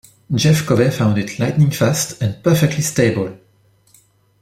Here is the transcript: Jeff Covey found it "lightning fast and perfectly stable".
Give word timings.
Jeff 0.33 0.65
Covey 0.65 0.89
found 0.89 1.19
it 1.19 1.37
"lightning 1.37 1.69
fast 1.69 2.23
and 2.23 2.41
perfectly 2.41 2.81
stable". 2.81 3.37